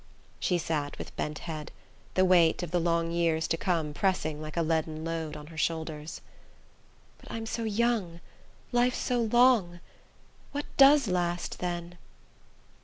[0.39, 1.71] She sat with bent head,
[2.15, 5.59] the weight of the long years to come pressing like a leaden load on her
[5.59, 6.21] shoulders.
[7.19, 8.19] "But I'm so young...
[8.71, 9.79] life's so long.
[10.53, 11.99] What does last, then?"